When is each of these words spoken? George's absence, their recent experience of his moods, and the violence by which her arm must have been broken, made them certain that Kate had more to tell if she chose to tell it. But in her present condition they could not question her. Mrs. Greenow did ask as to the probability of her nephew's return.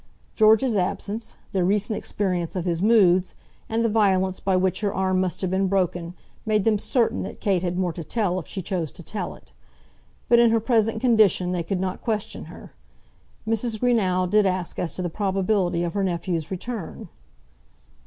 George's 0.35 0.75
absence, 0.75 1.35
their 1.51 1.63
recent 1.63 1.95
experience 1.95 2.55
of 2.55 2.65
his 2.65 2.81
moods, 2.81 3.35
and 3.69 3.85
the 3.85 3.87
violence 3.87 4.39
by 4.39 4.55
which 4.55 4.81
her 4.81 4.91
arm 4.91 5.21
must 5.21 5.41
have 5.41 5.51
been 5.51 5.67
broken, 5.67 6.15
made 6.43 6.63
them 6.63 6.79
certain 6.79 7.21
that 7.21 7.39
Kate 7.39 7.61
had 7.61 7.77
more 7.77 7.93
to 7.93 8.03
tell 8.03 8.39
if 8.39 8.47
she 8.47 8.63
chose 8.63 8.91
to 8.91 9.03
tell 9.03 9.35
it. 9.35 9.51
But 10.27 10.39
in 10.39 10.49
her 10.49 10.59
present 10.59 11.01
condition 11.01 11.51
they 11.51 11.61
could 11.61 11.79
not 11.79 12.01
question 12.01 12.45
her. 12.45 12.71
Mrs. 13.47 13.79
Greenow 13.79 14.25
did 14.27 14.47
ask 14.47 14.79
as 14.79 14.95
to 14.95 15.03
the 15.03 15.07
probability 15.11 15.83
of 15.83 15.93
her 15.93 16.03
nephew's 16.03 16.49
return. 16.49 17.07